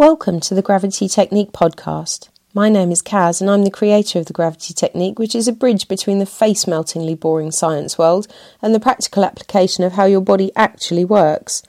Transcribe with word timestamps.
Welcome 0.00 0.40
to 0.40 0.54
the 0.54 0.62
Gravity 0.62 1.08
Technique 1.08 1.52
podcast. 1.52 2.30
My 2.54 2.70
name 2.70 2.90
is 2.90 3.02
Kaz, 3.02 3.42
and 3.42 3.50
I'm 3.50 3.64
the 3.64 3.70
creator 3.70 4.18
of 4.18 4.24
the 4.24 4.32
Gravity 4.32 4.72
Technique, 4.72 5.18
which 5.18 5.34
is 5.34 5.46
a 5.46 5.52
bridge 5.52 5.88
between 5.88 6.20
the 6.20 6.24
face 6.24 6.66
meltingly 6.66 7.14
boring 7.14 7.50
science 7.50 7.98
world 7.98 8.26
and 8.62 8.74
the 8.74 8.80
practical 8.80 9.26
application 9.26 9.84
of 9.84 9.92
how 9.92 10.06
your 10.06 10.22
body 10.22 10.52
actually 10.56 11.04
works. 11.04 11.62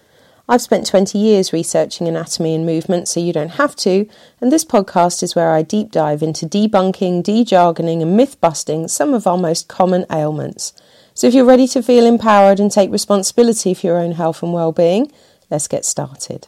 I've 0.48 0.62
spent 0.62 0.88
20 0.88 1.18
years 1.18 1.52
researching 1.52 2.08
anatomy 2.08 2.56
and 2.56 2.66
movement, 2.66 3.10
so 3.10 3.20
you 3.20 3.34
don't 3.34 3.60
have 3.60 3.76
to, 3.76 4.08
and 4.40 4.50
this 4.50 4.64
podcast 4.64 5.24
is 5.24 5.36
where 5.36 5.52
I 5.52 5.62
deep 5.62 5.92
dive 5.92 6.24
into 6.24 6.46
debunking, 6.46 7.24
de 7.24 7.44
jargoning, 7.44 8.02
and 8.02 8.16
myth 8.16 8.40
busting 8.40 8.88
some 8.88 9.14
of 9.14 9.28
our 9.28 9.38
most 9.38 9.68
common 9.68 10.06
ailments. 10.10 10.72
So 11.14 11.28
if 11.28 11.34
you're 11.34 11.44
ready 11.44 11.68
to 11.68 11.84
feel 11.84 12.06
empowered 12.06 12.62
and 12.62 12.72
take 12.72 12.92
responsibility 12.92 13.74
for 13.74 13.88
your 13.88 13.98
own 13.98 14.14
health 14.14 14.42
and 14.42 14.54
well 14.54 14.72
being, 14.72 15.12
let's 15.50 15.68
get 15.68 15.84
started. 15.84 16.48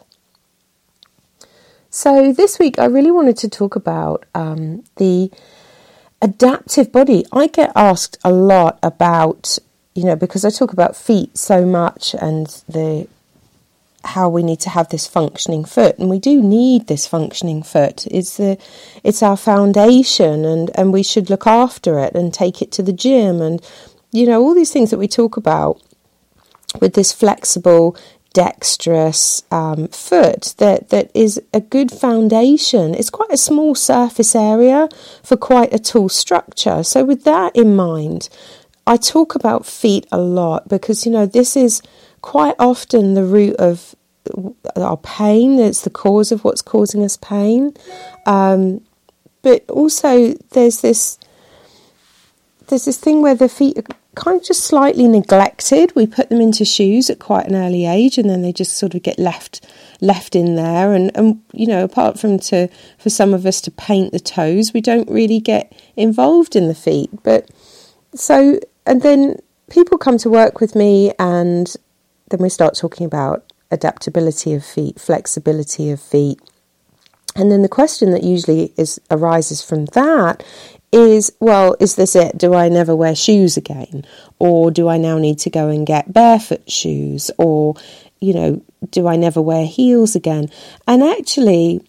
So, 1.95 2.33
this 2.33 2.57
week 2.57 2.79
I 2.79 2.85
really 2.85 3.11
wanted 3.11 3.37
to 3.37 3.47
talk 3.47 3.75
about 3.75 4.25
um, 4.33 4.83
the 4.95 5.29
adaptive 6.23 6.91
body. 6.91 7.23
I 7.31 7.45
get 7.45 7.71
asked 7.75 8.17
a 8.23 8.31
lot 8.31 8.79
about, 8.81 9.59
you 9.93 10.03
know, 10.03 10.15
because 10.15 10.43
I 10.43 10.49
talk 10.49 10.73
about 10.73 10.95
feet 10.95 11.37
so 11.37 11.67
much 11.67 12.15
and 12.15 12.47
the 12.67 13.07
how 14.05 14.27
we 14.27 14.41
need 14.41 14.59
to 14.61 14.71
have 14.71 14.89
this 14.89 15.05
functioning 15.05 15.65
foot 15.65 15.99
and 15.99 16.09
we 16.09 16.17
do 16.17 16.41
need 16.41 16.87
this 16.87 17.07
functioning 17.07 17.63
foot 17.63 18.05
it's 18.07 18.35
the 18.35 18.57
it's 19.01 19.23
our 19.23 19.37
foundation 19.37 20.43
and 20.43 20.69
and 20.75 20.91
we 20.91 21.01
should 21.01 21.29
look 21.29 21.47
after 21.47 21.99
it 21.99 22.13
and 22.13 22.33
take 22.33 22.61
it 22.61 22.69
to 22.69 22.83
the 22.83 22.91
gym 22.91 23.39
and 23.39 23.65
you 24.11 24.25
know 24.25 24.41
all 24.41 24.53
these 24.53 24.73
things 24.73 24.89
that 24.91 24.97
we 24.97 25.07
talk 25.07 25.37
about 25.37 25.81
with 26.81 26.95
this 26.95 27.13
flexible 27.13 27.95
dexterous 28.33 29.43
um, 29.51 29.87
foot 29.89 30.55
that, 30.57 30.89
that 30.89 31.11
is 31.13 31.41
a 31.53 31.61
good 31.61 31.91
foundation. 31.91 32.93
It's 32.95 33.09
quite 33.09 33.31
a 33.31 33.37
small 33.37 33.75
surface 33.75 34.35
area 34.35 34.89
for 35.23 35.37
quite 35.37 35.73
a 35.73 35.79
tall 35.79 36.09
structure. 36.09 36.83
So, 36.83 37.05
with 37.05 37.23
that 37.23 37.55
in 37.55 37.75
mind, 37.75 38.29
I 38.85 38.97
talk 38.97 39.35
about 39.35 39.65
feet 39.65 40.07
a 40.11 40.17
lot 40.17 40.67
because, 40.67 41.05
you 41.05 41.11
know, 41.11 41.25
this 41.25 41.55
is 41.55 41.81
quite 42.21 42.55
often 42.59 43.13
the 43.13 43.23
root 43.23 43.55
of 43.57 43.95
our 44.75 44.97
pain, 44.97 45.59
it's 45.59 45.81
the 45.81 45.89
cause 45.89 46.31
of 46.31 46.43
what's 46.43 46.61
causing 46.61 47.03
us 47.03 47.17
pain. 47.17 47.73
Um, 48.25 48.81
but 49.41 49.69
also, 49.69 50.33
there's 50.51 50.81
this 50.81 51.19
there's 52.73 52.85
this 52.85 52.97
thing 52.97 53.21
where 53.21 53.35
the 53.35 53.47
feet 53.47 53.77
are 53.77 53.95
kind 54.15 54.35
of 54.35 54.43
just 54.43 54.63
slightly 54.63 55.07
neglected. 55.07 55.95
We 55.95 56.07
put 56.07 56.29
them 56.29 56.41
into 56.41 56.65
shoes 56.65 57.07
at 57.11 57.19
quite 57.19 57.45
an 57.45 57.55
early 57.55 57.85
age, 57.85 58.17
and 58.17 58.27
then 58.27 58.41
they 58.41 58.51
just 58.51 58.77
sort 58.77 58.95
of 58.95 59.03
get 59.03 59.19
left 59.19 59.63
left 60.01 60.35
in 60.35 60.55
there. 60.55 60.91
And 60.91 61.11
and 61.13 61.43
you 61.51 61.67
know, 61.67 61.83
apart 61.83 62.19
from 62.19 62.39
to 62.49 62.69
for 62.97 63.11
some 63.11 63.31
of 63.31 63.45
us 63.45 63.61
to 63.61 63.71
paint 63.71 64.11
the 64.11 64.19
toes, 64.19 64.73
we 64.73 64.81
don't 64.81 65.07
really 65.07 65.39
get 65.39 65.71
involved 65.95 66.55
in 66.55 66.67
the 66.67 66.73
feet. 66.73 67.11
But 67.21 67.47
so 68.15 68.59
and 68.87 69.03
then 69.03 69.37
people 69.69 69.99
come 69.99 70.17
to 70.17 70.29
work 70.31 70.59
with 70.59 70.73
me, 70.73 71.13
and 71.19 71.75
then 72.29 72.39
we 72.39 72.49
start 72.49 72.73
talking 72.73 73.05
about 73.05 73.53
adaptability 73.69 74.55
of 74.55 74.65
feet, 74.65 74.99
flexibility 74.99 75.91
of 75.91 76.01
feet. 76.01 76.39
And 77.35 77.51
then 77.51 77.61
the 77.61 77.69
question 77.69 78.09
that 78.13 78.23
usually 78.23 78.73
is 78.77 78.99
arises 79.11 79.61
from 79.61 79.85
that 79.93 80.43
is 80.93 81.33
well, 81.39 81.75
is 81.79 81.95
this 81.95 82.15
it? 82.15 82.37
Do 82.37 82.53
I 82.53 82.69
never 82.69 82.95
wear 82.95 83.15
shoes 83.15 83.57
again? 83.57 84.05
Or 84.39 84.71
do 84.71 84.87
I 84.87 84.97
now 84.97 85.17
need 85.17 85.39
to 85.39 85.49
go 85.49 85.69
and 85.69 85.85
get 85.85 86.13
barefoot 86.13 86.69
shoes? 86.69 87.31
Or, 87.37 87.75
you 88.21 88.33
know, 88.33 88.61
do 88.89 89.07
I 89.07 89.15
never 89.15 89.41
wear 89.41 89.65
heels 89.65 90.15
again? 90.15 90.49
And 90.87 91.03
actually, 91.03 91.81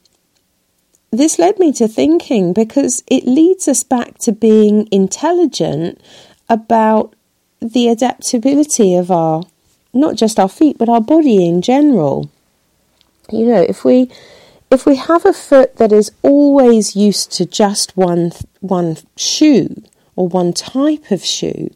this 1.10 1.38
led 1.38 1.58
me 1.58 1.72
to 1.75 1.86
thinking 1.86 2.52
because 2.52 3.05
it 3.06 3.27
leads 3.27 3.69
us 3.69 3.84
back 3.84 4.19
to 4.19 4.32
being 4.32 4.88
intelligent 4.91 6.00
about 6.48 7.15
the 7.60 7.88
adaptability 7.88 8.94
of 8.94 9.10
our, 9.10 9.42
not 9.92 10.16
just 10.16 10.38
our 10.41 10.48
feet, 10.48 10.78
but 10.78 10.88
our 10.88 11.00
body 11.00 11.47
in 11.47 11.62
general. 11.62 12.31
You 13.31 13.47
know, 13.47 13.62
if 13.62 13.84
we 13.84 14.10
if 14.70 14.86
we 14.86 14.97
have 14.97 15.25
a 15.25 15.32
foot 15.32 15.76
that 15.76 15.92
is 15.92 16.10
always 16.22 16.97
used 16.97 17.32
to 17.32 17.47
just 17.47 17.97
one 17.97 18.32
one 18.60 18.97
shoe 19.16 19.82
or 20.16 20.28
one 20.28 20.52
type 20.52 21.10
of 21.10 21.25
shoe, 21.25 21.75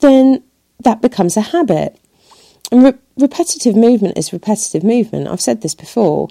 then 0.00 0.42
that 0.80 1.02
becomes 1.02 1.36
a 1.36 1.40
habit. 1.40 1.98
And 2.70 2.82
re- 2.84 2.94
repetitive 3.16 3.76
movement 3.76 4.18
is 4.18 4.32
repetitive 4.32 4.82
movement. 4.82 5.28
I've 5.28 5.40
said 5.40 5.62
this 5.62 5.74
before. 5.74 6.28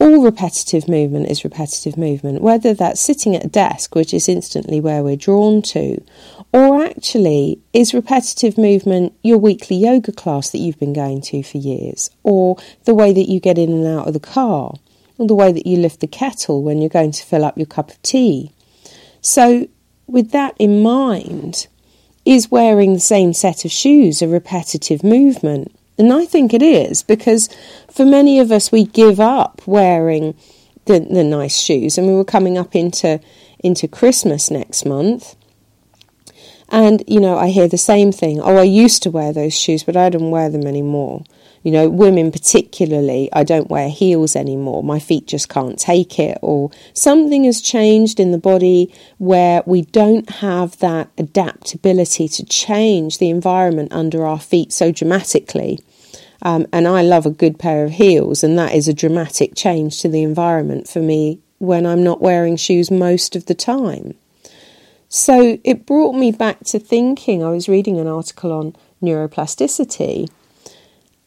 All 0.00 0.22
repetitive 0.22 0.88
movement 0.88 1.30
is 1.30 1.44
repetitive 1.44 1.96
movement, 1.96 2.42
whether 2.42 2.74
that's 2.74 3.00
sitting 3.00 3.36
at 3.36 3.44
a 3.44 3.48
desk, 3.48 3.94
which 3.94 4.12
is 4.12 4.28
instantly 4.28 4.80
where 4.80 5.04
we're 5.04 5.16
drawn 5.16 5.62
to, 5.62 6.02
or 6.52 6.84
actually 6.84 7.60
is 7.72 7.94
repetitive 7.94 8.58
movement 8.58 9.14
your 9.22 9.38
weekly 9.38 9.76
yoga 9.76 10.10
class 10.10 10.50
that 10.50 10.58
you've 10.58 10.80
been 10.80 10.92
going 10.92 11.20
to 11.22 11.44
for 11.44 11.58
years, 11.58 12.10
or 12.24 12.56
the 12.84 12.94
way 12.94 13.12
that 13.12 13.30
you 13.30 13.38
get 13.38 13.56
in 13.56 13.70
and 13.70 13.86
out 13.86 14.08
of 14.08 14.14
the 14.14 14.20
car, 14.20 14.74
or 15.18 15.26
the 15.26 15.34
way 15.34 15.52
that 15.52 15.66
you 15.66 15.76
lift 15.76 16.00
the 16.00 16.06
kettle 16.06 16.62
when 16.62 16.80
you're 16.80 16.88
going 16.88 17.12
to 17.12 17.24
fill 17.24 17.44
up 17.44 17.56
your 17.56 17.66
cup 17.66 17.90
of 17.90 18.00
tea. 18.02 18.52
So, 19.20 19.68
with 20.06 20.32
that 20.32 20.54
in 20.58 20.82
mind, 20.82 21.66
is 22.24 22.50
wearing 22.50 22.94
the 22.94 23.00
same 23.00 23.32
set 23.32 23.64
of 23.64 23.70
shoes 23.70 24.22
a 24.22 24.28
repetitive 24.28 25.04
movement? 25.04 25.74
And 25.96 26.12
I 26.12 26.24
think 26.24 26.52
it 26.52 26.62
is 26.62 27.02
because 27.02 27.48
for 27.90 28.04
many 28.04 28.40
of 28.40 28.50
us, 28.50 28.72
we 28.72 28.84
give 28.84 29.20
up 29.20 29.62
wearing 29.66 30.34
the, 30.86 31.00
the 31.00 31.24
nice 31.24 31.56
shoes, 31.56 31.96
and 31.96 32.06
we 32.06 32.14
were 32.14 32.24
coming 32.24 32.58
up 32.58 32.74
into 32.74 33.20
into 33.60 33.88
Christmas 33.88 34.50
next 34.50 34.84
month. 34.84 35.36
And 36.68 37.02
you 37.06 37.20
know, 37.20 37.38
I 37.38 37.48
hear 37.48 37.68
the 37.68 37.78
same 37.78 38.12
thing. 38.12 38.40
Oh, 38.40 38.56
I 38.56 38.64
used 38.64 39.02
to 39.04 39.10
wear 39.10 39.32
those 39.32 39.54
shoes, 39.56 39.84
but 39.84 39.96
I 39.96 40.10
don't 40.10 40.30
wear 40.30 40.50
them 40.50 40.66
anymore. 40.66 41.24
You 41.64 41.70
know, 41.70 41.88
women 41.88 42.30
particularly, 42.30 43.30
I 43.32 43.42
don't 43.42 43.70
wear 43.70 43.88
heels 43.88 44.36
anymore. 44.36 44.84
My 44.84 44.98
feet 44.98 45.26
just 45.26 45.48
can't 45.48 45.78
take 45.78 46.18
it. 46.18 46.36
Or 46.42 46.70
something 46.92 47.44
has 47.44 47.62
changed 47.62 48.20
in 48.20 48.32
the 48.32 48.38
body 48.38 48.94
where 49.16 49.62
we 49.64 49.80
don't 49.80 50.28
have 50.28 50.78
that 50.80 51.08
adaptability 51.16 52.28
to 52.28 52.44
change 52.44 53.16
the 53.16 53.30
environment 53.30 53.92
under 53.92 54.26
our 54.26 54.38
feet 54.38 54.72
so 54.72 54.92
dramatically. 54.92 55.78
Um, 56.42 56.66
and 56.70 56.86
I 56.86 57.00
love 57.00 57.24
a 57.24 57.30
good 57.30 57.58
pair 57.58 57.86
of 57.86 57.92
heels, 57.92 58.44
and 58.44 58.58
that 58.58 58.74
is 58.74 58.86
a 58.86 58.92
dramatic 58.92 59.54
change 59.56 60.02
to 60.02 60.08
the 60.10 60.22
environment 60.22 60.86
for 60.86 60.98
me 60.98 61.40
when 61.56 61.86
I'm 61.86 62.04
not 62.04 62.20
wearing 62.20 62.56
shoes 62.56 62.90
most 62.90 63.34
of 63.34 63.46
the 63.46 63.54
time. 63.54 64.12
So 65.08 65.58
it 65.64 65.86
brought 65.86 66.14
me 66.14 66.30
back 66.30 66.60
to 66.64 66.78
thinking. 66.78 67.42
I 67.42 67.48
was 67.48 67.70
reading 67.70 67.98
an 67.98 68.06
article 68.06 68.52
on 68.52 68.76
neuroplasticity 69.02 70.28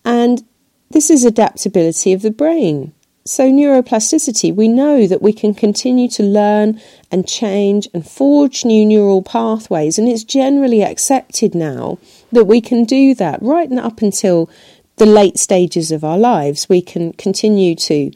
and 0.08 0.44
this 0.90 1.10
is 1.10 1.26
adaptability 1.26 2.14
of 2.14 2.22
the 2.22 2.32
brain. 2.32 2.94
So, 3.26 3.52
neuroplasticity, 3.52 4.56
we 4.56 4.70
know 4.70 5.06
that 5.06 5.22
we 5.22 5.34
can 5.34 5.54
continue 5.54 6.08
to 6.12 6.24
learn 6.24 6.80
and 7.12 7.28
change 7.28 7.90
and 7.94 8.10
forge 8.10 8.64
new 8.64 8.86
neural 8.86 9.22
pathways, 9.22 10.00
and 10.00 10.08
it's 10.08 10.24
generally 10.24 10.82
accepted 10.82 11.54
now 11.54 12.00
that 12.32 12.46
we 12.46 12.62
can 12.62 12.86
do 12.86 13.14
that 13.16 13.42
right 13.42 13.70
up 13.74 14.02
until 14.02 14.50
the 14.96 15.06
late 15.06 15.38
stages 15.38 15.92
of 15.92 16.06
our 16.06 16.18
lives. 16.18 16.70
We 16.70 16.82
can 16.82 17.12
continue 17.12 17.76
to 17.76 18.12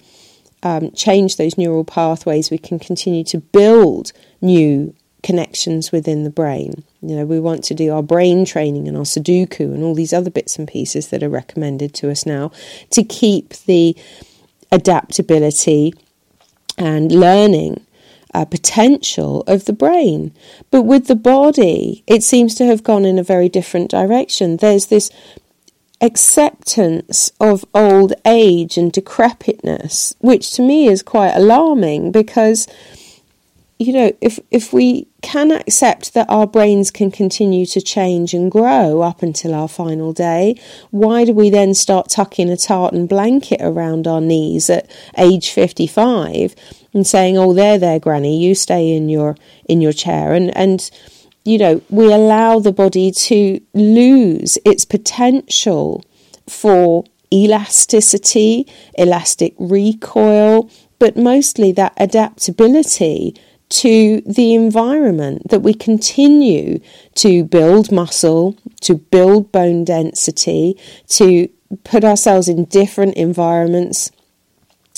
um, 0.63 0.91
change 0.91 1.35
those 1.35 1.57
neural 1.57 1.83
pathways, 1.83 2.49
we 2.49 2.57
can 2.57 2.79
continue 2.79 3.25
to 3.25 3.39
build 3.39 4.13
new 4.39 4.95
connections 5.23 5.91
within 5.91 6.23
the 6.23 6.29
brain. 6.29 6.83
You 7.01 7.15
know, 7.15 7.25
we 7.25 7.39
want 7.39 7.63
to 7.65 7.73
do 7.73 7.91
our 7.91 8.03
brain 8.03 8.45
training 8.45 8.87
and 8.87 8.97
our 8.97 9.03
Sudoku 9.03 9.73
and 9.73 9.83
all 9.83 9.95
these 9.95 10.13
other 10.13 10.29
bits 10.29 10.57
and 10.57 10.67
pieces 10.67 11.09
that 11.09 11.23
are 11.23 11.29
recommended 11.29 11.93
to 11.95 12.11
us 12.11 12.25
now 12.25 12.51
to 12.91 13.03
keep 13.03 13.49
the 13.65 13.95
adaptability 14.71 15.93
and 16.77 17.11
learning 17.11 17.85
uh, 18.33 18.45
potential 18.45 19.43
of 19.47 19.65
the 19.65 19.73
brain. 19.73 20.33
But 20.69 20.83
with 20.83 21.07
the 21.07 21.15
body, 21.15 22.03
it 22.07 22.23
seems 22.23 22.55
to 22.55 22.65
have 22.65 22.83
gone 22.83 23.05
in 23.05 23.19
a 23.19 23.23
very 23.23 23.49
different 23.49 23.91
direction. 23.91 24.57
There's 24.57 24.87
this 24.87 25.11
acceptance 26.01 27.31
of 27.39 27.63
old 27.73 28.13
age 28.25 28.77
and 28.77 28.91
decrepitness, 28.91 30.15
which 30.19 30.51
to 30.53 30.61
me 30.61 30.87
is 30.87 31.03
quite 31.03 31.33
alarming 31.35 32.11
because 32.11 32.67
you 33.81 33.93
know, 33.93 34.11
if 34.21 34.39
if 34.51 34.71
we 34.71 35.07
can 35.23 35.51
accept 35.51 36.13
that 36.13 36.29
our 36.29 36.45
brains 36.45 36.91
can 36.91 37.09
continue 37.09 37.65
to 37.65 37.81
change 37.81 38.31
and 38.31 38.51
grow 38.51 39.01
up 39.01 39.23
until 39.23 39.55
our 39.55 39.67
final 39.67 40.13
day, 40.13 40.55
why 40.91 41.25
do 41.25 41.33
we 41.33 41.49
then 41.49 41.73
start 41.73 42.07
tucking 42.09 42.47
a 42.51 42.57
tartan 42.57 43.07
blanket 43.07 43.59
around 43.59 44.05
our 44.05 44.21
knees 44.21 44.69
at 44.69 44.87
age 45.17 45.49
55 45.49 46.53
and 46.93 47.07
saying, 47.07 47.39
"Oh, 47.39 47.53
there 47.53 47.79
there 47.79 47.99
granny, 47.99 48.37
you 48.37 48.53
stay 48.53 48.95
in 48.95 49.09
your 49.09 49.35
in 49.67 49.81
your 49.81 49.93
chair." 49.93 50.35
And 50.35 50.55
and 50.55 50.87
you 51.43 51.57
know, 51.57 51.81
we 51.89 52.13
allow 52.13 52.59
the 52.59 52.71
body 52.71 53.11
to 53.11 53.59
lose 53.73 54.59
its 54.63 54.85
potential 54.85 56.05
for 56.47 57.03
elasticity, 57.33 58.67
elastic 58.93 59.55
recoil, 59.57 60.69
but 60.99 61.17
mostly 61.17 61.71
that 61.71 61.93
adaptability 61.97 63.33
to 63.71 64.21
the 64.25 64.53
environment, 64.53 65.49
that 65.49 65.61
we 65.61 65.73
continue 65.73 66.79
to 67.15 67.43
build 67.43 67.91
muscle, 67.91 68.57
to 68.81 68.95
build 68.95 69.51
bone 69.51 69.85
density, 69.85 70.77
to 71.07 71.47
put 71.83 72.03
ourselves 72.03 72.49
in 72.49 72.65
different 72.65 73.15
environments 73.15 74.11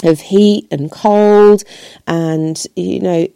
of 0.04 0.20
heat 0.20 0.68
and 0.72 0.92
cold 0.92 1.64
and, 2.08 2.66
you 2.76 3.00
know, 3.00 3.28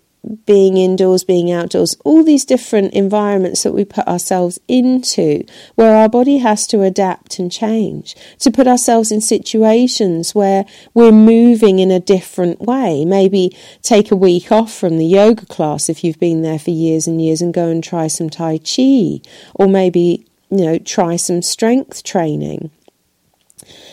being 0.46 0.78
indoors, 0.78 1.24
being 1.24 1.52
outdoors, 1.52 1.96
all 2.04 2.24
these 2.24 2.46
different 2.46 2.94
environments 2.94 3.64
that 3.64 3.74
we 3.74 3.86
put 3.86 4.08
ourselves 4.08 4.60
into, 4.68 5.46
where 5.76 5.96
our 5.96 6.10
body 6.10 6.38
has 6.38 6.68
to 6.68 6.82
adapt 6.82 7.40
and 7.40 7.52
change, 7.52 8.16
to 8.40 8.52
put 8.52 8.68
ourselves 8.68 9.12
in 9.12 9.22
situations 9.22 10.36
where 10.36 10.66
we're 10.94 11.12
moving 11.12 11.80
in 11.80 11.92
a 11.92 12.00
different 12.00 12.62
way. 12.62 13.06
Maybe 13.06 13.56
take 13.82 14.12
a 14.12 14.16
week 14.16 14.52
off 14.52 14.74
from 14.74 14.98
the 14.98 15.06
yoga 15.06 15.46
class 15.46 15.90
if 15.90 16.04
you've 16.04 16.20
been 16.20 16.42
there 16.42 16.60
for 16.60 16.72
years 16.72 17.08
and 17.08 17.22
years 17.22 17.42
and 17.42 17.54
go 17.54 17.68
and 17.68 17.84
try 17.84 18.08
some 18.08 18.30
Tai 18.30 18.60
Chi, 18.60 19.22
or 19.56 19.68
maybe, 19.68 20.26
you 20.50 20.66
know, 20.66 20.78
try 20.78 21.16
some 21.16 21.42
strength 21.42 22.04
training. 22.04 22.72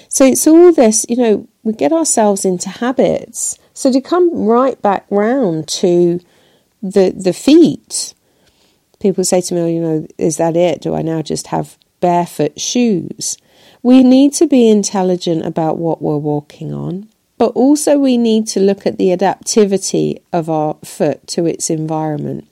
So 0.08 0.24
it's 0.24 0.46
all 0.46 0.72
this, 0.72 1.04
you 1.08 1.16
know, 1.16 1.48
we 1.64 1.72
get 1.72 1.92
ourselves 1.92 2.44
into 2.44 2.68
habits 2.68 3.58
so 3.74 3.92
to 3.92 4.00
come 4.00 4.46
right 4.46 4.80
back 4.80 5.04
round 5.10 5.68
to 5.68 6.20
the 6.82 7.10
the 7.10 7.32
feet, 7.32 8.14
people 9.00 9.24
say 9.24 9.40
to 9.40 9.54
me, 9.54 9.60
oh, 9.60 9.66
you 9.66 9.80
know, 9.80 10.06
is 10.16 10.36
that 10.38 10.56
it? 10.56 10.80
Do 10.80 10.94
I 10.94 11.02
now 11.02 11.20
just 11.20 11.48
have 11.48 11.76
barefoot 12.00 12.60
shoes? 12.60 13.36
We 13.82 14.02
need 14.02 14.32
to 14.34 14.46
be 14.46 14.70
intelligent 14.70 15.44
about 15.44 15.76
what 15.76 16.00
we're 16.00 16.16
walking 16.16 16.72
on, 16.72 17.08
but 17.36 17.48
also 17.48 17.98
we 17.98 18.16
need 18.16 18.46
to 18.48 18.60
look 18.60 18.86
at 18.86 18.96
the 18.96 19.08
adaptivity 19.08 20.22
of 20.32 20.48
our 20.48 20.76
foot 20.84 21.26
to 21.28 21.44
its 21.44 21.68
environment. 21.68 22.48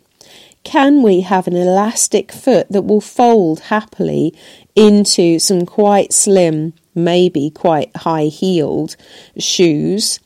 Can 0.64 1.02
we 1.02 1.22
have 1.22 1.46
an 1.46 1.56
elastic 1.56 2.32
foot 2.32 2.68
that 2.70 2.82
will 2.82 3.00
fold 3.00 3.60
happily 3.60 4.34
into 4.76 5.38
some 5.38 5.66
quite 5.66 6.12
slim, 6.12 6.72
maybe 6.94 7.50
quite 7.50 7.94
high 7.96 8.26
heeled 8.26 8.96
shoes? 9.38 10.20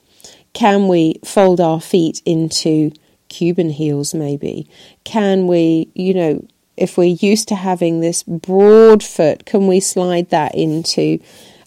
Can 0.57 0.89
we 0.89 1.21
fold 1.23 1.61
our 1.61 1.83
feet 1.83 2.23
into 2.25 2.91
Cuban 3.29 3.69
heels, 3.69 4.15
maybe? 4.15 4.67
Can 5.05 5.47
we, 5.47 5.91
you 5.93 6.15
know, 6.15 6.47
if 6.79 6.97
we're 6.97 7.15
used 7.21 7.49
to 7.49 7.55
having 7.55 8.01
this 8.01 8.23
broad 8.23 9.03
foot, 9.03 9.45
can 9.45 9.67
we 9.67 9.81
slide 9.81 10.31
that 10.31 10.55
into 10.55 11.19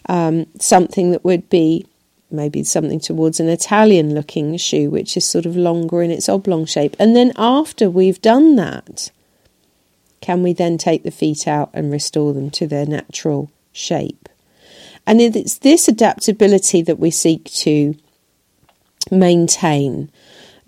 um, 0.08 0.46
something 0.58 1.12
that 1.12 1.24
would 1.24 1.48
be 1.48 1.86
maybe 2.32 2.64
something 2.64 2.98
towards 2.98 3.38
an 3.38 3.48
Italian 3.48 4.12
looking 4.12 4.56
shoe, 4.56 4.90
which 4.90 5.16
is 5.16 5.24
sort 5.24 5.46
of 5.46 5.54
longer 5.54 6.02
in 6.02 6.10
its 6.10 6.28
oblong 6.28 6.64
shape? 6.64 6.96
And 6.98 7.14
then 7.14 7.32
after 7.36 7.88
we've 7.88 8.20
done 8.20 8.56
that, 8.56 9.12
can 10.20 10.42
we 10.42 10.52
then 10.52 10.78
take 10.78 11.04
the 11.04 11.12
feet 11.12 11.46
out 11.46 11.70
and 11.72 11.92
restore 11.92 12.32
them 12.32 12.50
to 12.50 12.66
their 12.66 12.86
natural 12.86 13.52
shape? 13.70 14.28
And 15.06 15.20
it's 15.20 15.58
this 15.58 15.86
adaptability 15.86 16.82
that 16.82 16.98
we 16.98 17.12
seek 17.12 17.44
to 17.44 17.94
maintain, 19.10 20.10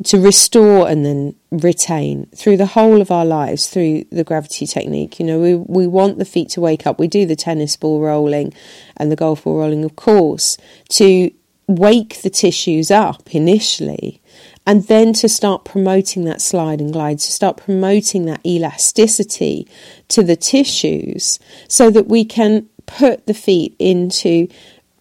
to 0.05 0.19
restore 0.19 0.89
and 0.89 1.05
then 1.05 1.35
retain 1.51 2.27
through 2.35 2.57
the 2.57 2.67
whole 2.67 3.01
of 3.01 3.11
our 3.11 3.25
lives 3.25 3.69
through 3.69 4.05
the 4.11 4.25
gravity 4.25 4.67
technique. 4.67 5.21
You 5.21 5.27
know, 5.27 5.39
we, 5.39 5.55
we 5.55 5.87
want 5.87 6.19
the 6.19 6.25
feet 6.25 6.49
to 6.51 6.61
wake 6.61 6.87
up. 6.87 6.99
We 6.99 7.07
do 7.07 7.27
the 7.27 7.37
tennis 7.37 7.77
ball 7.77 8.01
rolling 8.01 8.53
and 8.97 9.13
the 9.13 9.17
golf 9.17 9.45
ball 9.45 9.59
rolling, 9.59 9.85
of 9.85 9.97
course, 9.97 10.57
to 10.91 11.31
wake 11.69 12.23
the 12.23 12.31
tissues 12.31 12.91
up 12.91 13.35
initially 13.35 14.21
and 14.67 14.85
then 14.85 15.13
to 15.13 15.29
start 15.29 15.65
promoting 15.65 16.25
that 16.25 16.41
slide 16.41 16.81
and 16.81 16.93
glide, 16.93 17.19
to 17.19 17.33
start 17.33 17.57
promoting 17.57 18.27
that 18.27 18.45
elasticity 18.47 19.69
to 20.09 20.23
the 20.23 20.37
tissues 20.37 21.39
so 21.69 21.91
that 21.91 22.07
we 22.07 22.25
can 22.25 22.69
put 22.87 23.27
the 23.27 23.35
feet 23.35 23.75
into 23.79 24.49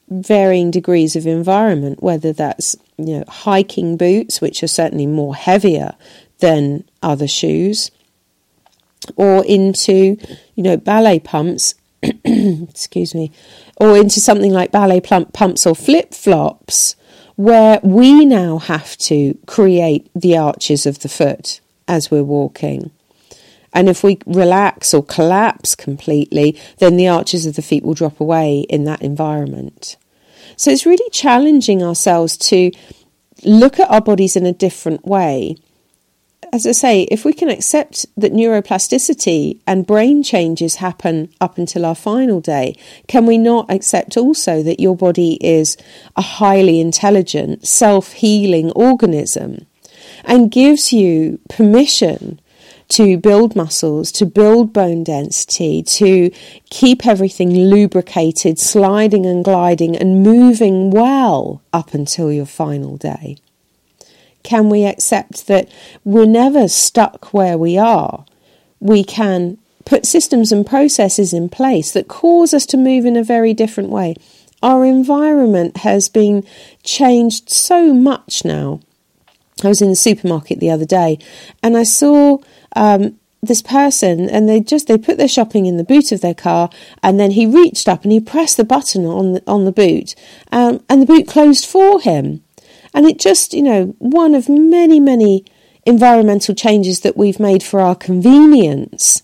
varying 0.10 0.72
degrees 0.72 1.16
of 1.16 1.26
environment, 1.28 2.02
whether 2.02 2.34
that's 2.34 2.76
you 3.08 3.20
know 3.20 3.26
hiking 3.28 3.98
boots, 3.98 4.42
which 4.42 4.64
are 4.64 4.68
certainly 4.68 5.06
more 5.06 5.36
heavier 5.36 5.96
than 6.40 6.84
other 7.02 7.28
shoes, 7.28 7.92
or 9.16 9.46
into 9.46 10.18
you 10.56 10.64
know 10.64 10.78
ballet 10.78 11.20
pumps. 11.20 11.76
excuse 12.26 13.14
me, 13.14 13.32
or 13.78 13.96
into 13.96 14.20
something 14.20 14.52
like 14.52 14.72
ballet 14.72 15.00
plump 15.00 15.34
pumps 15.34 15.68
or 15.68 15.76
flip 15.76 16.16
flops, 16.16 16.96
where 17.36 17.80
we 17.84 18.26
now 18.26 18.58
have 18.58 18.98
to 18.98 19.38
create 19.46 20.10
the 20.16 20.36
arches 20.36 20.88
of 20.88 21.00
the 21.00 21.10
foot 21.10 21.62
as 21.88 22.10
we're 22.10 22.24
walking. 22.24 22.90
And 23.74 23.88
if 23.88 24.04
we 24.04 24.18
relax 24.26 24.94
or 24.94 25.04
collapse 25.04 25.76
completely, 25.76 26.60
then 26.80 26.98
the 26.98 27.08
arches 27.08 27.46
of 27.46 27.56
the 27.56 27.62
feet 27.62 27.84
will 27.84 27.94
drop 27.94 28.20
away 28.20 28.62
in 28.62 28.84
that 28.86 29.02
environment. 29.02 29.96
So 30.56 30.72
it's 30.72 30.86
really 30.86 31.10
challenging 31.12 31.84
ourselves 31.84 32.38
to 32.38 32.72
look 33.44 33.80
at 33.80 33.90
our 33.90 34.02
bodies 34.02 34.36
in 34.36 34.46
a 34.46 34.54
different 34.54 35.06
way. 35.06 35.56
As 36.54 36.68
I 36.68 36.74
say, 36.74 37.04
if 37.04 37.24
we 37.24 37.32
can 37.32 37.50
accept 37.50 38.06
that 38.18 38.34
neuroplasticity 38.34 39.62
and 39.66 39.88
brain 39.88 40.22
changes 40.22 40.76
happen 40.76 41.30
up 41.40 41.58
until 41.58 41.86
our 41.86 41.96
final 41.96 42.42
day, 42.42 42.76
can 43.08 43.26
we 43.26 43.38
not 43.38 43.72
accept 43.72 44.18
also 44.18 44.62
that 44.62 44.82
your 44.82 44.96
body 44.96 45.38
is 45.40 45.78
a 46.18 46.22
highly 46.22 46.82
intelligent, 46.82 47.66
self 47.66 48.12
healing 48.14 48.72
organism 48.72 49.66
and 50.24 50.52
gives 50.52 50.92
you 50.94 51.40
permission 51.50 52.40
to 52.92 53.18
build 53.18 53.56
muscles, 53.56 54.12
to 54.12 54.26
build 54.26 54.74
bone 54.74 55.04
density, 55.04 55.82
to 55.82 56.30
keep 56.70 57.08
everything 57.08 57.54
lubricated, 57.54 58.60
sliding 58.60 59.26
and 59.26 59.46
gliding 59.46 59.96
and 59.96 60.24
moving 60.24 60.92
well 60.92 61.62
up 61.72 61.94
until 61.94 62.32
your 62.32 62.46
final 62.46 62.98
day? 62.98 63.38
Can 64.44 64.70
we 64.70 64.86
accept 64.86 65.48
that 65.48 65.70
we're 66.04 66.26
never 66.26 66.68
stuck 66.68 67.34
where 67.34 67.58
we 67.58 67.78
are? 67.78 68.26
We 68.82 69.06
can 69.06 69.58
put 69.86 70.06
systems 70.06 70.52
and 70.52 70.66
processes 70.66 71.32
in 71.32 71.48
place 71.48 71.94
that 71.94 72.10
cause 72.10 72.54
us 72.54 72.66
to 72.68 72.78
move 72.78 73.06
in 73.06 73.16
a 73.16 73.24
very 73.24 73.54
different 73.54 73.90
way. 73.90 74.16
Our 74.62 74.84
environment 74.84 75.78
has 75.78 76.10
been 76.10 76.46
changed 76.84 77.50
so 77.50 77.94
much 77.94 78.44
now. 78.44 78.82
I 79.64 79.70
was 79.70 79.82
in 79.82 79.90
the 79.90 79.96
supermarket 79.96 80.60
the 80.60 80.72
other 80.72 80.86
day 80.86 81.20
and 81.64 81.78
I 81.78 81.84
saw 81.84 82.40
um, 82.76 83.18
this 83.42 83.62
person 83.62 84.30
and 84.30 84.48
they 84.48 84.60
just 84.60 84.88
they 84.88 84.98
put 84.98 85.18
their 85.18 85.28
shopping 85.28 85.66
in 85.66 85.78
the 85.78 85.84
boot 85.84 86.12
of 86.12 86.22
their 86.22 86.36
car 86.36 86.70
and 87.02 87.20
then 87.20 87.32
he 87.32 87.46
reached 87.46 87.90
up 87.90 88.04
and 88.04 88.12
he 88.12 88.20
pressed 88.20 88.58
the 88.58 88.64
button 88.64 89.06
on 89.06 89.34
the, 89.34 89.44
on 89.48 89.66
the 89.66 89.72
boot 89.72 90.14
um, 90.52 90.84
and 90.88 91.02
the 91.02 91.06
boot 91.08 91.28
closed 91.28 91.66
for 91.66 92.00
him. 92.00 92.44
And 92.94 93.06
it 93.06 93.20
just 93.20 93.54
you 93.54 93.64
know 93.64 93.96
one 93.98 94.36
of 94.36 94.48
many 94.48 95.00
many 95.00 95.46
environmental 95.86 96.54
changes 96.54 97.00
that 97.02 97.18
we've 97.18 97.40
made 97.40 97.64
for 97.64 97.80
our 97.80 97.96
convenience. 97.96 99.24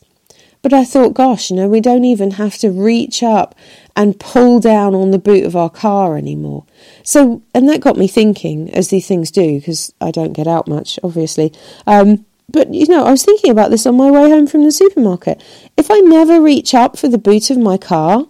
But 0.64 0.74
I 0.74 0.84
thought 0.84 1.14
gosh 1.14 1.52
you 1.52 1.56
know 1.56 1.68
we 1.68 1.82
don't 1.82 2.06
even 2.06 2.32
have 2.32 2.58
to 2.60 2.72
reach 2.72 3.22
up 3.22 3.54
and 3.96 4.20
pull 4.20 4.60
down 4.60 4.96
on 4.96 5.12
the 5.12 5.20
boot 5.20 5.46
of 5.46 5.56
our 5.56 5.70
car 5.70 6.18
anymore. 6.18 6.66
So 7.04 7.44
and 7.54 7.70
that 7.70 7.82
got 7.82 7.98
me 7.98 8.08
thinking 8.08 8.74
as 8.74 8.88
these 8.88 9.08
things 9.08 9.30
do 9.30 9.60
because 9.60 9.94
I 10.02 10.10
don't 10.10 10.34
get 10.34 10.48
out 10.48 10.68
much 10.68 10.98
obviously. 11.04 11.54
Um, 11.86 12.26
but 12.50 12.74
you 12.74 12.88
know, 12.88 13.06
I 13.06 13.12
was 13.12 13.24
thinking 13.24 13.52
about 13.52 13.72
this 13.72 13.86
on 13.86 13.98
my 13.98 14.10
way 14.10 14.30
home 14.30 14.48
from 14.48 14.64
the 14.64 14.72
supermarket. 14.72 15.42
If 15.76 15.92
I 15.92 16.00
never 16.00 16.42
reach 16.42 16.74
up 16.74 16.98
for 16.98 17.08
the 17.08 17.18
boot 17.18 17.50
of 17.50 17.58
my 17.58 17.78
car, 17.78 18.26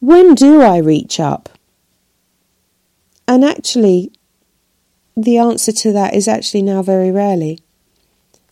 when 0.00 0.34
do 0.34 0.62
I 0.62 0.78
reach 0.78 1.18
up? 1.18 1.48
And 3.26 3.44
actually, 3.44 4.12
the 5.16 5.38
answer 5.38 5.72
to 5.72 5.92
that 5.92 6.14
is 6.14 6.28
actually 6.28 6.62
now 6.62 6.82
very 6.82 7.10
rarely. 7.10 7.60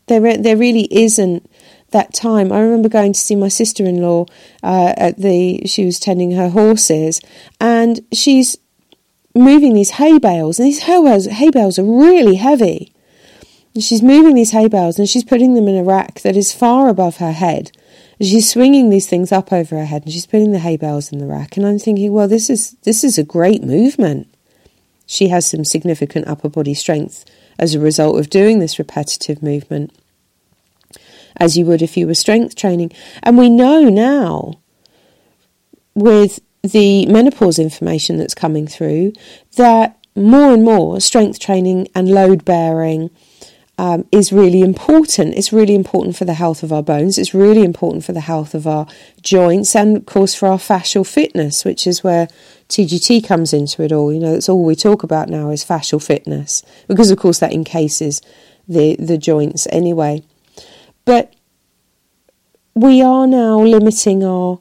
There, 0.06 0.36
there 0.36 0.56
really 0.56 0.88
isn't 0.90 1.48
that 1.90 2.12
time. 2.12 2.52
I 2.52 2.60
remember 2.60 2.88
going 2.88 3.12
to 3.12 3.20
see 3.20 3.36
my 3.36 3.48
sister-in-law 3.48 4.26
uh, 4.62 4.94
at 4.96 5.18
the. 5.18 5.66
She 5.66 5.84
was 5.84 6.00
tending 6.00 6.32
her 6.32 6.50
horses, 6.50 7.20
and 7.60 8.00
she's 8.12 8.56
moving 9.34 9.74
these 9.74 9.90
hay 9.90 10.18
bales, 10.18 10.58
and 10.58 10.66
these 10.66 10.82
hay 10.82 11.02
bales, 11.02 11.26
hay 11.26 11.50
bales 11.50 11.78
are 11.78 11.84
really 11.84 12.34
heavy. 12.34 12.93
She's 13.80 14.02
moving 14.02 14.36
these 14.36 14.52
hay 14.52 14.68
bales 14.68 14.98
and 14.98 15.08
she's 15.08 15.24
putting 15.24 15.54
them 15.54 15.66
in 15.66 15.76
a 15.76 15.82
rack 15.82 16.20
that 16.20 16.36
is 16.36 16.52
far 16.52 16.88
above 16.88 17.16
her 17.16 17.32
head. 17.32 17.72
She's 18.20 18.48
swinging 18.48 18.88
these 18.88 19.08
things 19.08 19.32
up 19.32 19.52
over 19.52 19.76
her 19.76 19.84
head 19.84 20.04
and 20.04 20.12
she's 20.12 20.26
putting 20.26 20.52
the 20.52 20.60
hay 20.60 20.76
bales 20.76 21.10
in 21.10 21.18
the 21.18 21.26
rack. 21.26 21.56
And 21.56 21.66
I'm 21.66 21.80
thinking, 21.80 22.12
well, 22.12 22.28
this 22.28 22.48
is 22.48 22.72
this 22.84 23.02
is 23.02 23.18
a 23.18 23.24
great 23.24 23.64
movement. 23.64 24.32
She 25.06 25.28
has 25.28 25.46
some 25.46 25.64
significant 25.64 26.28
upper 26.28 26.48
body 26.48 26.74
strength 26.74 27.24
as 27.58 27.74
a 27.74 27.80
result 27.80 28.18
of 28.18 28.30
doing 28.30 28.58
this 28.58 28.78
repetitive 28.78 29.42
movement, 29.42 29.92
as 31.36 31.56
you 31.56 31.66
would 31.66 31.82
if 31.82 31.96
you 31.96 32.06
were 32.06 32.14
strength 32.14 32.54
training. 32.54 32.92
And 33.24 33.36
we 33.36 33.50
know 33.50 33.88
now 33.88 34.54
with 35.94 36.40
the 36.62 37.06
menopause 37.06 37.58
information 37.58 38.18
that's 38.18 38.34
coming 38.34 38.66
through 38.66 39.12
that 39.56 39.98
more 40.16 40.54
and 40.54 40.64
more 40.64 41.00
strength 41.00 41.38
training 41.38 41.88
and 41.94 42.08
load 42.08 42.44
bearing 42.44 43.10
um, 43.76 44.06
is 44.12 44.32
really 44.32 44.60
important. 44.60 45.34
It's 45.34 45.52
really 45.52 45.74
important 45.74 46.16
for 46.16 46.24
the 46.24 46.34
health 46.34 46.62
of 46.62 46.72
our 46.72 46.82
bones. 46.82 47.18
It's 47.18 47.34
really 47.34 47.64
important 47.64 48.04
for 48.04 48.12
the 48.12 48.20
health 48.20 48.54
of 48.54 48.66
our 48.66 48.86
joints 49.20 49.74
and, 49.74 49.96
of 49.96 50.06
course, 50.06 50.34
for 50.34 50.48
our 50.48 50.58
fascial 50.58 51.06
fitness, 51.06 51.64
which 51.64 51.86
is 51.86 52.04
where 52.04 52.28
TGT 52.68 53.26
comes 53.26 53.52
into 53.52 53.82
it 53.82 53.90
all. 53.90 54.12
You 54.12 54.20
know, 54.20 54.32
that's 54.32 54.48
all 54.48 54.64
we 54.64 54.76
talk 54.76 55.02
about 55.02 55.28
now 55.28 55.50
is 55.50 55.64
fascial 55.64 56.04
fitness 56.04 56.62
because, 56.86 57.10
of 57.10 57.18
course, 57.18 57.40
that 57.40 57.52
encases 57.52 58.20
the 58.68 58.96
the 58.96 59.18
joints 59.18 59.66
anyway. 59.70 60.22
But 61.04 61.34
we 62.74 63.02
are 63.02 63.26
now 63.26 63.60
limiting 63.60 64.24
our 64.24 64.60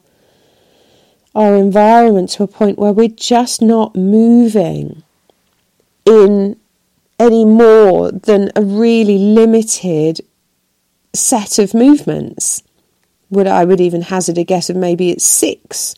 our 1.34 1.56
environment 1.56 2.30
to 2.30 2.42
a 2.42 2.48
point 2.48 2.78
where 2.78 2.92
we're 2.92 3.08
just 3.08 3.62
not 3.62 3.96
moving 3.96 5.02
in 6.04 6.56
any 7.24 7.44
more 7.44 8.12
than 8.12 8.50
a 8.54 8.62
really 8.62 9.18
limited 9.18 10.20
set 11.14 11.58
of 11.58 11.74
movements. 11.74 12.62
Would 13.30 13.46
I 13.46 13.64
would 13.64 13.80
even 13.80 14.02
hazard 14.02 14.38
a 14.38 14.44
guess 14.44 14.68
of 14.68 14.76
maybe 14.76 15.10
it's 15.10 15.26
six 15.26 15.94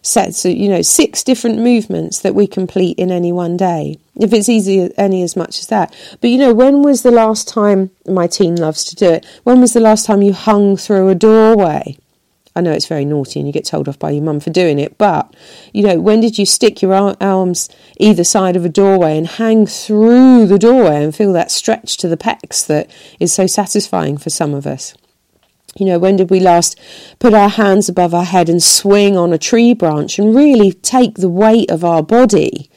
sets 0.00 0.44
of 0.44 0.52
you 0.52 0.68
know 0.68 0.80
six 0.80 1.22
different 1.24 1.58
movements 1.58 2.20
that 2.20 2.34
we 2.34 2.46
complete 2.46 2.96
in 2.98 3.10
any 3.10 3.32
one 3.32 3.56
day 3.56 3.98
if 4.14 4.32
it's 4.32 4.48
easy 4.48 4.88
any 4.96 5.24
as 5.24 5.36
much 5.36 5.58
as 5.58 5.66
that 5.66 5.92
but 6.20 6.30
you 6.30 6.38
know 6.38 6.54
when 6.54 6.82
was 6.82 7.02
the 7.02 7.10
last 7.10 7.48
time 7.48 7.90
my 8.06 8.28
team 8.28 8.54
loves 8.54 8.84
to 8.84 8.94
do 8.94 9.10
it 9.10 9.26
when 9.42 9.60
was 9.60 9.72
the 9.72 9.80
last 9.80 10.06
time 10.06 10.22
you 10.22 10.32
hung 10.32 10.76
through 10.76 11.08
a 11.08 11.16
doorway 11.16 11.96
I 12.58 12.60
know 12.60 12.72
it's 12.72 12.88
very 12.88 13.04
naughty 13.04 13.38
and 13.38 13.46
you 13.46 13.52
get 13.52 13.64
told 13.64 13.88
off 13.88 14.00
by 14.00 14.10
your 14.10 14.24
mum 14.24 14.40
for 14.40 14.50
doing 14.50 14.80
it, 14.80 14.98
but 14.98 15.32
you 15.72 15.84
know, 15.84 16.00
when 16.00 16.20
did 16.20 16.38
you 16.38 16.44
stick 16.44 16.82
your 16.82 16.92
arms 17.22 17.68
either 17.98 18.24
side 18.24 18.56
of 18.56 18.64
a 18.64 18.68
doorway 18.68 19.16
and 19.16 19.28
hang 19.28 19.64
through 19.64 20.48
the 20.48 20.58
doorway 20.58 21.04
and 21.04 21.14
feel 21.14 21.32
that 21.34 21.52
stretch 21.52 21.96
to 21.98 22.08
the 22.08 22.16
pecs 22.16 22.66
that 22.66 22.90
is 23.20 23.32
so 23.32 23.46
satisfying 23.46 24.18
for 24.18 24.30
some 24.30 24.54
of 24.54 24.66
us? 24.66 24.92
You 25.76 25.86
know, 25.86 26.00
when 26.00 26.16
did 26.16 26.30
we 26.30 26.40
last 26.40 26.76
put 27.20 27.32
our 27.32 27.48
hands 27.48 27.88
above 27.88 28.12
our 28.12 28.24
head 28.24 28.48
and 28.48 28.60
swing 28.60 29.16
on 29.16 29.32
a 29.32 29.38
tree 29.38 29.72
branch 29.72 30.18
and 30.18 30.34
really 30.34 30.72
take 30.72 31.14
the 31.14 31.28
weight 31.28 31.70
of 31.70 31.84
our 31.84 32.02
body 32.02 32.68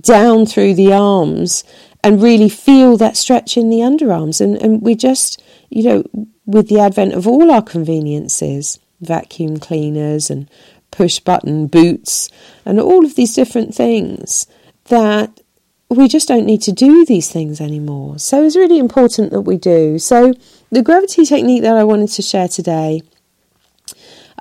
down 0.00 0.46
through 0.46 0.74
the 0.74 0.92
arms 0.92 1.62
and 2.02 2.20
really 2.20 2.48
feel 2.48 2.96
that 2.96 3.16
stretch 3.16 3.56
in 3.56 3.70
the 3.70 3.78
underarms? 3.78 4.40
And, 4.40 4.60
and 4.60 4.82
we 4.82 4.96
just, 4.96 5.40
you 5.68 5.84
know, 5.84 6.04
with 6.50 6.68
the 6.68 6.80
advent 6.80 7.14
of 7.14 7.26
all 7.26 7.50
our 7.50 7.62
conveniences, 7.62 8.78
vacuum 9.00 9.58
cleaners 9.58 10.30
and 10.30 10.48
push 10.90 11.20
button 11.20 11.66
boots 11.68 12.28
and 12.64 12.80
all 12.80 13.04
of 13.04 13.14
these 13.14 13.34
different 13.34 13.74
things, 13.74 14.46
that 14.86 15.40
we 15.88 16.08
just 16.08 16.28
don't 16.28 16.46
need 16.46 16.62
to 16.62 16.72
do 16.72 17.04
these 17.04 17.30
things 17.30 17.60
anymore. 17.60 18.18
So 18.18 18.44
it's 18.44 18.56
really 18.56 18.78
important 18.78 19.30
that 19.30 19.42
we 19.42 19.56
do. 19.56 19.98
So 19.98 20.34
the 20.70 20.82
gravity 20.82 21.24
technique 21.24 21.62
that 21.62 21.76
I 21.76 21.84
wanted 21.84 22.10
to 22.10 22.22
share 22.22 22.48
today. 22.48 23.02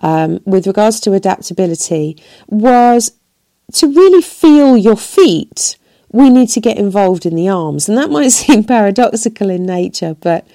Um, 0.01 0.39
with 0.45 0.65
regards 0.65 1.01
to 1.01 1.11
adaptability 1.11 2.23
was 2.47 3.11
to 3.73 3.87
really 3.87 4.21
feel 4.21 4.77
your 4.77 4.95
feet 4.95 5.75
we 6.11 6.29
need 6.29 6.47
to 6.49 6.61
get 6.61 6.77
involved 6.77 7.25
in 7.25 7.35
the 7.35 7.49
arms 7.49 7.89
and 7.89 7.97
that 7.97 8.09
might 8.09 8.29
seem 8.29 8.63
paradoxical 8.63 9.49
in 9.49 9.65
nature 9.65 10.15
but 10.21 10.47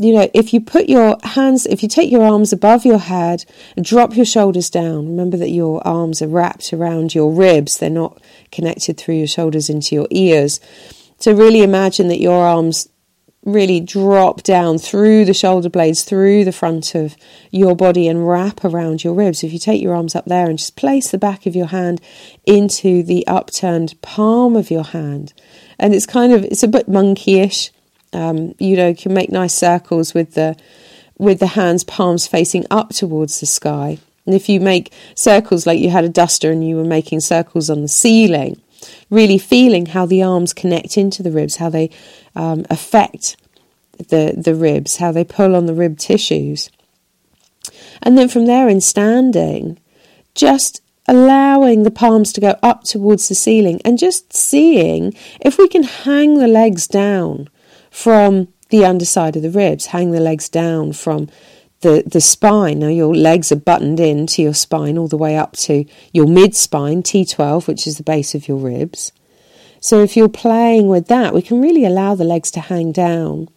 you 0.00 0.12
know, 0.12 0.30
if 0.32 0.54
you 0.54 0.60
put 0.60 0.88
your 0.88 1.16
hands, 1.24 1.66
if 1.66 1.82
you 1.82 1.88
take 1.88 2.10
your 2.10 2.22
arms 2.22 2.52
above 2.52 2.86
your 2.86 2.98
head 2.98 3.44
and 3.76 3.84
drop 3.84 4.14
your 4.16 4.24
shoulders 4.24 4.70
down, 4.70 5.08
remember 5.08 5.36
that 5.36 5.50
your 5.50 5.84
arms 5.86 6.22
are 6.22 6.28
wrapped 6.28 6.72
around 6.72 7.16
your 7.16 7.32
ribs, 7.32 7.78
they're 7.78 7.90
not 7.90 8.22
connected 8.52 8.96
through 8.96 9.16
your 9.16 9.26
shoulders 9.26 9.68
into 9.68 9.96
your 9.96 10.06
ears. 10.10 10.60
So, 11.18 11.32
really 11.32 11.62
imagine 11.62 12.06
that 12.08 12.20
your 12.20 12.46
arms 12.46 12.88
really 13.44 13.80
drop 13.80 14.44
down 14.44 14.78
through 14.78 15.24
the 15.24 15.34
shoulder 15.34 15.68
blades, 15.68 16.04
through 16.04 16.44
the 16.44 16.52
front 16.52 16.94
of 16.94 17.16
your 17.50 17.74
body, 17.74 18.06
and 18.06 18.28
wrap 18.28 18.64
around 18.64 19.02
your 19.02 19.14
ribs. 19.14 19.42
If 19.42 19.52
you 19.52 19.58
take 19.58 19.82
your 19.82 19.96
arms 19.96 20.14
up 20.14 20.26
there 20.26 20.48
and 20.48 20.58
just 20.58 20.76
place 20.76 21.10
the 21.10 21.18
back 21.18 21.44
of 21.44 21.56
your 21.56 21.66
hand 21.66 22.00
into 22.46 23.02
the 23.02 23.26
upturned 23.26 24.00
palm 24.00 24.54
of 24.54 24.70
your 24.70 24.84
hand, 24.84 25.32
and 25.76 25.92
it's 25.92 26.06
kind 26.06 26.32
of, 26.32 26.44
it's 26.44 26.62
a 26.62 26.68
bit 26.68 26.88
monkeyish 26.88 27.70
um, 28.12 28.54
you 28.58 28.76
know, 28.76 28.94
can 28.94 29.12
make 29.14 29.30
nice 29.30 29.54
circles 29.54 30.14
with 30.14 30.34
the 30.34 30.56
with 31.18 31.40
the 31.40 31.48
hands 31.48 31.82
palms 31.84 32.26
facing 32.26 32.64
up 32.70 32.90
towards 32.90 33.40
the 33.40 33.46
sky. 33.46 33.98
And 34.24 34.34
if 34.34 34.48
you 34.48 34.60
make 34.60 34.92
circles 35.14 35.66
like 35.66 35.80
you 35.80 35.90
had 35.90 36.04
a 36.04 36.08
duster 36.08 36.50
and 36.50 36.66
you 36.66 36.76
were 36.76 36.84
making 36.84 37.20
circles 37.20 37.68
on 37.68 37.82
the 37.82 37.88
ceiling, 37.88 38.60
really 39.10 39.38
feeling 39.38 39.86
how 39.86 40.06
the 40.06 40.22
arms 40.22 40.52
connect 40.52 40.96
into 40.96 41.22
the 41.22 41.32
ribs, 41.32 41.56
how 41.56 41.70
they 41.70 41.90
um, 42.36 42.64
affect 42.70 43.36
the 43.96 44.34
the 44.36 44.54
ribs, 44.54 44.96
how 44.96 45.12
they 45.12 45.24
pull 45.24 45.56
on 45.56 45.66
the 45.66 45.74
rib 45.74 45.98
tissues. 45.98 46.70
And 48.02 48.16
then 48.16 48.28
from 48.28 48.46
there 48.46 48.68
in 48.68 48.80
standing, 48.80 49.78
just 50.34 50.80
allowing 51.08 51.82
the 51.82 51.90
palms 51.90 52.32
to 52.34 52.40
go 52.40 52.54
up 52.62 52.84
towards 52.84 53.28
the 53.28 53.34
ceiling 53.34 53.80
and 53.84 53.98
just 53.98 54.36
seeing 54.36 55.14
if 55.40 55.58
we 55.58 55.66
can 55.66 55.82
hang 55.82 56.34
the 56.34 56.46
legs 56.46 56.86
down 56.86 57.48
from 57.90 58.48
the 58.70 58.84
underside 58.84 59.36
of 59.36 59.42
the 59.42 59.50
ribs, 59.50 59.86
hang 59.86 60.10
the 60.10 60.20
legs 60.20 60.48
down 60.48 60.92
from 60.92 61.28
the, 61.80 62.02
the 62.06 62.20
spine. 62.20 62.80
Now, 62.80 62.88
your 62.88 63.14
legs 63.14 63.52
are 63.52 63.56
buttoned 63.56 64.00
into 64.00 64.42
your 64.42 64.54
spine 64.54 64.98
all 64.98 65.08
the 65.08 65.16
way 65.16 65.36
up 65.36 65.52
to 65.58 65.84
your 66.12 66.26
mid 66.26 66.54
spine, 66.54 67.02
T12, 67.02 67.66
which 67.66 67.86
is 67.86 67.96
the 67.96 68.02
base 68.02 68.34
of 68.34 68.48
your 68.48 68.58
ribs. 68.58 69.12
So, 69.80 70.02
if 70.02 70.16
you're 70.16 70.28
playing 70.28 70.88
with 70.88 71.06
that, 71.08 71.34
we 71.34 71.42
can 71.42 71.60
really 71.60 71.84
allow 71.84 72.14
the 72.14 72.24
legs 72.24 72.50
to 72.52 72.60
hang 72.60 72.92
down. 72.92 73.48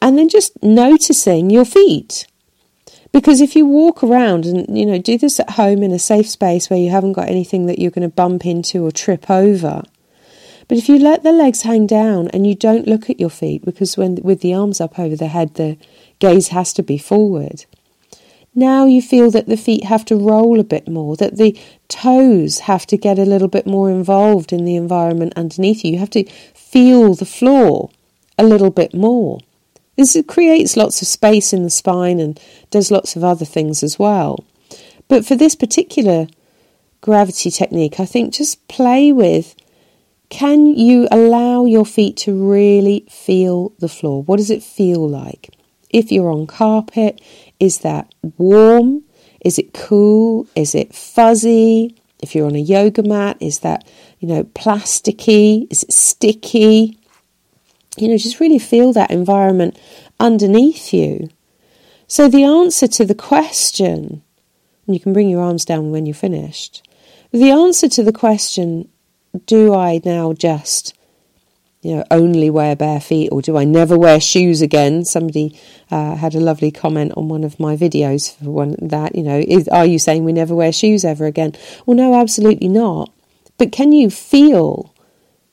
And 0.00 0.18
then 0.18 0.28
just 0.28 0.62
noticing 0.62 1.50
your 1.50 1.64
feet. 1.64 2.26
Because 3.12 3.40
if 3.40 3.54
you 3.54 3.64
walk 3.64 4.02
around 4.02 4.44
and, 4.44 4.76
you 4.76 4.84
know, 4.84 4.98
do 4.98 5.16
this 5.16 5.38
at 5.38 5.50
home 5.50 5.82
in 5.82 5.92
a 5.92 6.00
safe 6.00 6.28
space 6.28 6.68
where 6.68 6.80
you 6.80 6.90
haven't 6.90 7.12
got 7.12 7.28
anything 7.28 7.66
that 7.66 7.78
you're 7.78 7.92
going 7.92 8.08
to 8.08 8.14
bump 8.14 8.44
into 8.44 8.84
or 8.84 8.90
trip 8.90 9.30
over, 9.30 9.84
but 10.68 10.78
if 10.78 10.88
you 10.88 10.98
let 10.98 11.22
the 11.22 11.32
legs 11.32 11.62
hang 11.62 11.86
down 11.86 12.28
and 12.28 12.46
you 12.46 12.54
don't 12.54 12.86
look 12.88 13.10
at 13.10 13.20
your 13.20 13.30
feet, 13.30 13.64
because 13.64 13.96
when 13.96 14.16
with 14.22 14.40
the 14.40 14.54
arms 14.54 14.80
up 14.80 14.98
over 14.98 15.16
the 15.16 15.28
head, 15.28 15.54
the 15.54 15.76
gaze 16.18 16.48
has 16.48 16.72
to 16.74 16.82
be 16.82 16.98
forward. 16.98 17.66
Now 18.54 18.86
you 18.86 19.02
feel 19.02 19.30
that 19.32 19.46
the 19.46 19.56
feet 19.56 19.84
have 19.84 20.04
to 20.06 20.16
roll 20.16 20.60
a 20.60 20.64
bit 20.64 20.88
more, 20.88 21.16
that 21.16 21.36
the 21.36 21.58
toes 21.88 22.60
have 22.60 22.86
to 22.86 22.96
get 22.96 23.18
a 23.18 23.24
little 23.24 23.48
bit 23.48 23.66
more 23.66 23.90
involved 23.90 24.52
in 24.52 24.64
the 24.64 24.76
environment 24.76 25.32
underneath 25.36 25.84
you. 25.84 25.92
You 25.92 25.98
have 25.98 26.10
to 26.10 26.24
feel 26.54 27.14
the 27.14 27.26
floor 27.26 27.90
a 28.38 28.44
little 28.44 28.70
bit 28.70 28.94
more. 28.94 29.40
This 29.96 30.16
creates 30.28 30.76
lots 30.76 31.02
of 31.02 31.08
space 31.08 31.52
in 31.52 31.64
the 31.64 31.70
spine 31.70 32.20
and 32.20 32.40
does 32.70 32.90
lots 32.90 33.16
of 33.16 33.24
other 33.24 33.44
things 33.44 33.82
as 33.82 33.98
well. 33.98 34.44
But 35.08 35.26
for 35.26 35.36
this 35.36 35.54
particular 35.54 36.26
gravity 37.00 37.50
technique, 37.50 38.00
I 38.00 38.06
think 38.06 38.34
just 38.34 38.66
play 38.68 39.12
with 39.12 39.54
can 40.30 40.66
you 40.66 41.06
allow 41.10 41.64
your 41.64 41.86
feet 41.86 42.16
to 42.18 42.34
really 42.34 43.06
feel 43.08 43.72
the 43.78 43.88
floor? 43.88 44.22
What 44.22 44.38
does 44.38 44.50
it 44.50 44.62
feel 44.62 45.08
like? 45.08 45.50
If 45.90 46.10
you're 46.10 46.30
on 46.30 46.46
carpet, 46.46 47.20
is 47.60 47.78
that 47.80 48.12
warm? 48.36 49.04
Is 49.44 49.58
it 49.58 49.74
cool? 49.74 50.48
Is 50.56 50.74
it 50.74 50.94
fuzzy? 50.94 51.94
If 52.20 52.34
you're 52.34 52.46
on 52.46 52.56
a 52.56 52.58
yoga 52.58 53.02
mat, 53.02 53.36
is 53.40 53.60
that, 53.60 53.86
you 54.18 54.26
know, 54.26 54.44
plasticky? 54.44 55.70
Is 55.70 55.82
it 55.82 55.92
sticky? 55.92 56.98
You 57.96 58.08
know, 58.08 58.16
just 58.16 58.40
really 58.40 58.58
feel 58.58 58.92
that 58.94 59.10
environment 59.10 59.78
underneath 60.18 60.92
you. 60.92 61.28
So, 62.06 62.28
the 62.28 62.44
answer 62.44 62.88
to 62.88 63.04
the 63.04 63.14
question, 63.14 64.22
and 64.86 64.96
you 64.96 65.00
can 65.00 65.12
bring 65.12 65.28
your 65.28 65.42
arms 65.42 65.64
down 65.64 65.90
when 65.90 66.06
you're 66.06 66.14
finished, 66.14 66.88
the 67.30 67.50
answer 67.50 67.88
to 67.88 68.02
the 68.02 68.12
question 68.12 68.88
do 69.46 69.74
I 69.74 70.00
now 70.04 70.32
just, 70.32 70.94
you 71.82 71.96
know, 71.96 72.04
only 72.10 72.50
wear 72.50 72.76
bare 72.76 73.00
feet 73.00 73.30
or 73.30 73.42
do 73.42 73.56
I 73.56 73.64
never 73.64 73.98
wear 73.98 74.20
shoes 74.20 74.62
again? 74.62 75.04
Somebody 75.04 75.58
uh, 75.90 76.16
had 76.16 76.34
a 76.34 76.40
lovely 76.40 76.70
comment 76.70 77.12
on 77.16 77.28
one 77.28 77.44
of 77.44 77.60
my 77.60 77.76
videos 77.76 78.36
for 78.36 78.50
one 78.50 78.76
that, 78.80 79.14
you 79.14 79.22
know, 79.22 79.42
is, 79.46 79.68
are 79.68 79.86
you 79.86 79.98
saying 79.98 80.24
we 80.24 80.32
never 80.32 80.54
wear 80.54 80.72
shoes 80.72 81.04
ever 81.04 81.26
again? 81.26 81.52
Well, 81.84 81.96
no, 81.96 82.14
absolutely 82.14 82.68
not. 82.68 83.12
But 83.58 83.72
can 83.72 83.92
you 83.92 84.10
feel 84.10 84.94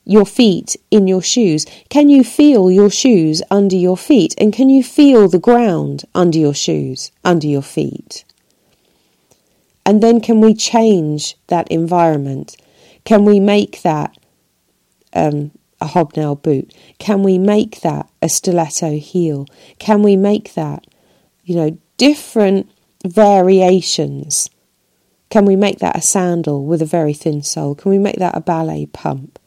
your 0.04 0.26
feet 0.26 0.76
in 0.90 1.06
your 1.06 1.22
shoes? 1.22 1.66
Can 1.88 2.08
you 2.08 2.24
feel 2.24 2.70
your 2.70 2.90
shoes 2.90 3.42
under 3.50 3.76
your 3.76 3.96
feet? 3.96 4.34
And 4.38 4.52
can 4.52 4.68
you 4.68 4.82
feel 4.82 5.28
the 5.28 5.38
ground 5.38 6.04
under 6.14 6.38
your 6.38 6.54
shoes, 6.54 7.12
under 7.24 7.46
your 7.46 7.62
feet? 7.62 8.24
And 9.84 10.02
then 10.02 10.20
can 10.20 10.40
we 10.40 10.54
change 10.54 11.36
that 11.48 11.68
environment? 11.70 12.56
Can 13.04 13.24
we 13.24 13.40
make 13.40 13.82
that 13.82 14.16
um, 15.12 15.50
a 15.80 15.86
hobnail 15.86 16.36
boot? 16.36 16.72
Can 16.98 17.22
we 17.22 17.38
make 17.38 17.80
that 17.80 18.08
a 18.20 18.28
stiletto 18.28 18.92
heel? 18.92 19.46
Can 19.78 20.02
we 20.02 20.16
make 20.16 20.54
that, 20.54 20.86
you 21.44 21.56
know, 21.56 21.78
different 21.96 22.70
variations? 23.06 24.48
Can 25.30 25.44
we 25.44 25.56
make 25.56 25.78
that 25.78 25.96
a 25.96 26.02
sandal 26.02 26.64
with 26.64 26.82
a 26.82 26.86
very 26.86 27.14
thin 27.14 27.42
sole? 27.42 27.74
Can 27.74 27.90
we 27.90 27.98
make 27.98 28.16
that 28.16 28.36
a 28.36 28.40
ballet 28.40 28.86
pump? 28.86 29.38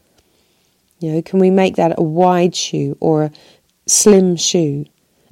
You 0.99 1.13
know, 1.13 1.21
can 1.21 1.39
we 1.39 1.49
make 1.49 1.75
that 1.75 1.93
a 1.97 2.03
wide 2.03 2.55
shoe 2.55 2.97
or 2.99 3.25
a 3.25 3.31
slim 3.85 4.35
shoe? 4.35 4.85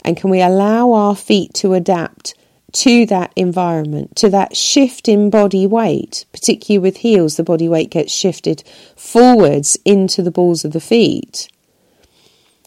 And 0.05 0.15
can 0.15 0.29
we 0.29 0.41
allow 0.41 0.91
our 0.91 1.15
feet 1.15 1.53
to 1.55 1.73
adapt 1.73 2.35
to 2.73 3.05
that 3.05 3.31
environment, 3.35 4.15
to 4.17 4.29
that 4.29 4.57
shift 4.57 5.07
in 5.07 5.29
body 5.29 5.65
weight, 5.65 6.25
particularly 6.31 6.79
with 6.79 6.97
heels, 6.97 7.37
the 7.37 7.43
body 7.43 7.69
weight 7.69 7.89
gets 7.89 8.11
shifted 8.11 8.63
forwards 8.95 9.77
into 9.85 10.21
the 10.21 10.31
balls 10.31 10.65
of 10.65 10.73
the 10.73 10.81
feet. 10.81 11.47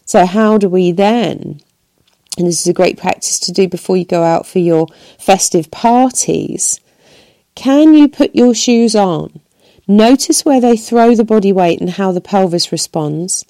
So, 0.05 0.25
how 0.25 0.57
do 0.57 0.69
we 0.69 0.93
then, 0.93 1.61
and 2.37 2.47
this 2.47 2.61
is 2.61 2.67
a 2.67 2.73
great 2.73 2.97
practice 2.97 3.39
to 3.39 3.51
do 3.51 3.67
before 3.67 3.97
you 3.97 4.05
go 4.05 4.23
out 4.23 4.47
for 4.47 4.59
your 4.59 4.87
festive 5.19 5.69
parties, 5.71 6.79
can 7.55 7.93
you 7.93 8.07
put 8.07 8.33
your 8.33 8.53
shoes 8.53 8.95
on? 8.95 9.41
Notice 9.87 10.45
where 10.45 10.61
they 10.61 10.77
throw 10.77 11.15
the 11.15 11.25
body 11.25 11.51
weight 11.51 11.81
and 11.81 11.89
how 11.91 12.11
the 12.11 12.21
pelvis 12.21 12.71
responds. 12.71 13.43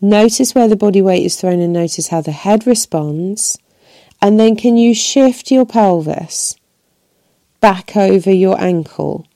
Notice 0.00 0.54
where 0.54 0.68
the 0.68 0.76
body 0.76 1.00
weight 1.00 1.24
is 1.24 1.36
thrown 1.36 1.60
and 1.60 1.72
notice 1.72 2.08
how 2.08 2.20
the 2.20 2.32
head 2.32 2.66
responds. 2.66 3.58
And 4.20 4.40
then 4.40 4.56
can 4.56 4.76
you 4.76 4.94
shift 4.94 5.50
your 5.50 5.66
pelvis 5.66 6.56
back 7.60 7.96
over 7.96 8.32
your 8.32 8.60
ankle? 8.60 9.26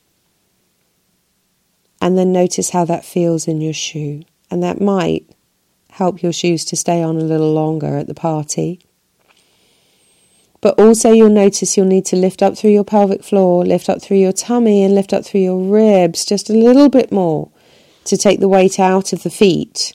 And 2.01 2.17
then 2.17 2.33
notice 2.33 2.71
how 2.71 2.85
that 2.87 3.05
feels 3.05 3.49
in 3.49 3.61
your 3.61 3.73
shoe. 3.73 4.23
And 4.51 4.63
that 4.63 4.81
might 4.81 5.29
help 5.91 6.23
your 6.23 6.33
shoes 6.33 6.65
to 6.67 6.77
stay 6.77 7.03
on 7.03 7.17
a 7.17 7.25
little 7.25 7.53
longer 7.53 7.97
at 7.97 8.07
the 8.07 8.15
party. 8.15 8.81
But 10.61 10.79
also, 10.79 11.13
you'll 11.13 11.31
notice 11.31 11.77
you'll 11.77 11.87
need 11.87 12.07
to 12.07 12.17
lift 12.17 12.43
up 12.43 12.57
through 12.57 12.71
your 12.71 12.85
pelvic 12.85 13.23
floor, 13.23 13.65
lift 13.65 13.89
up 13.89 14.03
through 14.03 14.17
your 14.17 14.33
tummy, 14.33 14.83
and 14.83 14.95
lift 14.95 15.13
up 15.13 15.25
through 15.25 15.43
your 15.43 15.59
ribs 15.59 16.25
just 16.25 16.51
a 16.51 16.55
little 16.55 16.89
bit 16.89 17.13
more 17.13 17.51
to 18.05 18.17
take 18.17 18.41
the 18.41 18.49
weight 18.49 18.81
out 18.81 19.13
of 19.13 19.23
the 19.23 19.31
feet. 19.31 19.95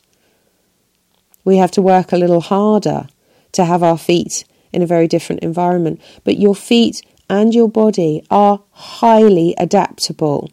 We 1.43 1.57
have 1.57 1.71
to 1.71 1.81
work 1.81 2.11
a 2.11 2.17
little 2.17 2.39
harder 2.39 3.07
to 3.53 3.65
have 3.65 3.83
our 3.83 3.97
feet 3.97 4.45
in 4.73 4.81
a 4.81 4.87
very 4.87 5.07
different 5.07 5.43
environment. 5.43 6.01
But 6.23 6.37
your 6.37 6.55
feet 6.55 7.01
and 7.29 7.53
your 7.53 7.69
body 7.69 8.25
are 8.29 8.61
highly 8.71 9.55
adaptable. 9.57 10.51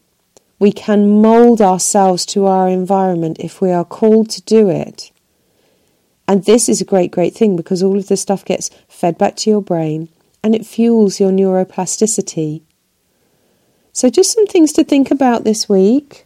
We 0.58 0.72
can 0.72 1.20
mold 1.22 1.60
ourselves 1.60 2.26
to 2.26 2.46
our 2.46 2.68
environment 2.68 3.38
if 3.40 3.60
we 3.60 3.70
are 3.70 3.84
called 3.84 4.30
to 4.30 4.42
do 4.42 4.68
it. 4.68 5.10
And 6.28 6.44
this 6.44 6.68
is 6.68 6.80
a 6.80 6.84
great, 6.84 7.10
great 7.10 7.34
thing 7.34 7.56
because 7.56 7.82
all 7.82 7.98
of 7.98 8.08
the 8.08 8.16
stuff 8.16 8.44
gets 8.44 8.70
fed 8.88 9.18
back 9.18 9.36
to 9.36 9.50
your 9.50 9.62
brain 9.62 10.08
and 10.42 10.54
it 10.54 10.66
fuels 10.66 11.18
your 11.18 11.30
neuroplasticity. 11.30 12.62
So, 13.92 14.08
just 14.08 14.32
some 14.32 14.46
things 14.46 14.72
to 14.74 14.84
think 14.84 15.10
about 15.10 15.44
this 15.44 15.68
week. 15.68 16.24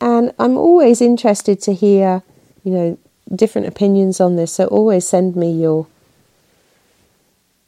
And 0.00 0.32
I'm 0.38 0.56
always 0.56 1.00
interested 1.00 1.60
to 1.62 1.74
hear, 1.74 2.22
you 2.62 2.72
know, 2.72 2.98
different 3.34 3.66
opinions 3.66 4.20
on 4.20 4.36
this. 4.36 4.52
So, 4.52 4.66
always 4.66 5.08
send 5.08 5.34
me 5.34 5.50
your 5.50 5.86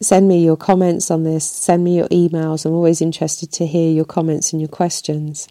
send 0.01 0.29
me 0.29 0.45
your 0.45 0.57
comments 0.57 1.11
on 1.11 1.25
this, 1.25 1.49
send 1.51 1.85
me 1.85 1.97
your 1.97 2.09
emails. 2.09 2.65
I'm 2.65 2.73
always 2.73 3.01
interested 3.01 3.53
to 3.53 3.67
hear 3.67 3.91
your 3.91 4.05
comments 4.05 4.53
and 4.53 4.61
your 4.61 4.69
questions. 4.69 5.49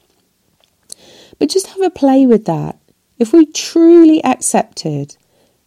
But 1.39 1.49
just 1.49 1.67
have 1.67 1.81
a 1.81 1.89
play 1.89 2.25
with 2.25 2.45
that. 2.45 2.77
If 3.17 3.33
we 3.33 3.45
truly 3.45 4.23
accepted 4.23 5.17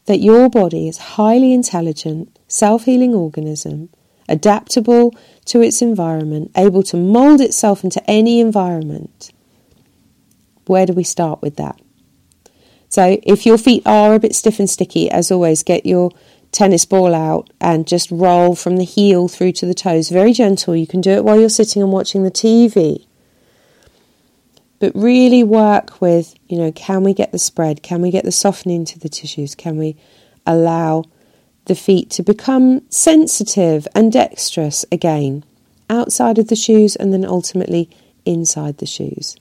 that 0.06 0.20
your 0.20 0.48
body 0.48 0.88
is 0.88 0.98
highly 0.98 1.52
intelligent, 1.52 2.38
self 2.46 2.84
healing 2.84 3.14
organism, 3.14 3.90
adaptable 4.28 5.14
to 5.46 5.60
its 5.60 5.82
environment, 5.82 6.50
able 6.56 6.82
to 6.84 6.96
mold 6.96 7.40
itself 7.40 7.84
into 7.84 8.02
any 8.08 8.40
environment, 8.40 9.30
where 10.66 10.86
do 10.86 10.92
we 10.92 11.04
start 11.04 11.42
with 11.42 11.56
that? 11.56 11.80
So, 12.90 13.18
if 13.22 13.44
your 13.44 13.58
feet 13.58 13.82
are 13.84 14.14
a 14.14 14.18
bit 14.18 14.34
stiff 14.34 14.58
and 14.58 14.68
sticky, 14.68 15.10
as 15.10 15.30
always, 15.30 15.62
get 15.62 15.84
your 15.84 16.10
tennis 16.52 16.84
ball 16.84 17.14
out 17.14 17.50
and 17.60 17.86
just 17.86 18.10
roll 18.10 18.54
from 18.54 18.76
the 18.76 18.84
heel 18.84 19.28
through 19.28 19.52
to 19.52 19.66
the 19.66 19.74
toes. 19.74 20.08
Very 20.08 20.32
gentle. 20.32 20.74
You 20.74 20.86
can 20.86 21.00
do 21.00 21.10
it 21.10 21.24
while 21.24 21.38
you're 21.38 21.48
sitting 21.48 21.82
and 21.82 21.92
watching 21.92 22.22
the 22.22 22.30
TV. 22.30 23.06
But 24.80 24.92
really 24.94 25.42
work 25.42 26.00
with, 26.00 26.34
you 26.48 26.56
know, 26.56 26.72
can 26.72 27.02
we 27.02 27.12
get 27.12 27.32
the 27.32 27.38
spread? 27.38 27.82
Can 27.82 28.00
we 28.00 28.10
get 28.10 28.24
the 28.24 28.32
softening 28.32 28.84
to 28.86 28.98
the 28.98 29.08
tissues? 29.08 29.54
Can 29.54 29.76
we 29.76 29.96
allow 30.46 31.04
the 31.64 31.74
feet 31.74 32.10
to 32.10 32.22
become 32.22 32.82
sensitive 32.90 33.86
and 33.94 34.12
dexterous 34.12 34.84
again 34.90 35.44
outside 35.90 36.38
of 36.38 36.48
the 36.48 36.56
shoes 36.56 36.96
and 36.96 37.12
then 37.12 37.24
ultimately 37.24 37.90
inside 38.24 38.78
the 38.78 38.86
shoes? 38.86 39.36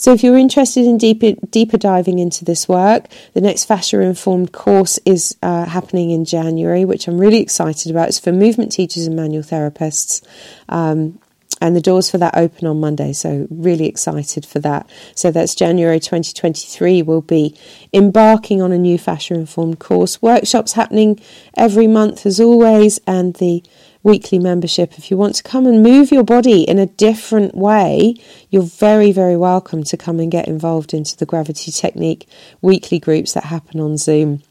So 0.00 0.14
if 0.14 0.24
you're 0.24 0.38
interested 0.38 0.86
in 0.86 0.96
deeper, 0.96 1.32
deeper 1.50 1.76
diving 1.76 2.20
into 2.20 2.42
this 2.42 2.66
work, 2.66 3.04
the 3.34 3.42
next 3.42 3.66
fascia 3.66 4.00
informed 4.00 4.50
course 4.50 4.98
is 5.04 5.36
uh, 5.42 5.66
happening 5.66 6.10
in 6.10 6.24
January, 6.24 6.86
which 6.86 7.06
I'm 7.06 7.18
really 7.18 7.42
excited 7.42 7.90
about. 7.90 8.08
It's 8.08 8.18
for 8.18 8.32
movement 8.32 8.72
teachers 8.72 9.06
and 9.06 9.14
manual 9.14 9.42
therapists. 9.42 10.26
Um, 10.70 11.18
and 11.60 11.76
the 11.76 11.82
doors 11.82 12.10
for 12.10 12.16
that 12.16 12.34
open 12.34 12.66
on 12.66 12.80
Monday. 12.80 13.12
So, 13.12 13.46
really 13.50 13.84
excited 13.84 14.46
for 14.46 14.58
that. 14.60 14.88
So, 15.14 15.30
that's 15.30 15.54
January 15.54 16.00
2023. 16.00 17.02
We'll 17.02 17.20
be 17.20 17.54
embarking 17.92 18.62
on 18.62 18.72
a 18.72 18.78
new 18.78 18.96
fascia 18.96 19.34
informed 19.34 19.80
course. 19.80 20.22
Workshops 20.22 20.72
happening 20.72 21.20
every 21.58 21.86
month, 21.86 22.24
as 22.24 22.40
always, 22.40 23.00
and 23.06 23.34
the 23.34 23.62
weekly 24.02 24.38
membership. 24.38 24.98
If 24.98 25.10
you 25.10 25.16
want 25.16 25.34
to 25.36 25.42
come 25.42 25.66
and 25.66 25.82
move 25.82 26.10
your 26.10 26.24
body 26.24 26.62
in 26.62 26.78
a 26.78 26.86
different 26.86 27.54
way, 27.54 28.14
you're 28.50 28.62
very, 28.62 29.12
very 29.12 29.36
welcome 29.36 29.84
to 29.84 29.96
come 29.96 30.20
and 30.20 30.30
get 30.30 30.48
involved 30.48 30.94
into 30.94 31.16
the 31.16 31.26
Gravity 31.26 31.70
Technique 31.70 32.26
weekly 32.62 32.98
groups 32.98 33.32
that 33.34 33.44
happen 33.44 33.80
on 33.80 33.96
Zoom. 33.96 34.42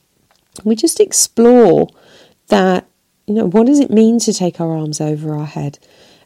We 0.64 0.76
just 0.76 1.00
explore 1.00 1.88
that, 2.48 2.88
you 3.26 3.34
know, 3.34 3.48
what 3.48 3.68
does 3.68 3.80
it 3.80 3.92
mean 3.92 4.20
to 4.20 4.34
take 4.34 4.60
our 4.60 4.76
arms 4.76 5.02
over 5.02 5.36
our 5.36 5.46
head? 5.46 5.80